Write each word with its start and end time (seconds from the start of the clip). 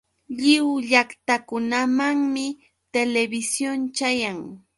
Lliw 0.37 0.67
llaqtakunamanmi 0.89 2.47
televisión 2.93 3.79
chayan. 3.97 4.39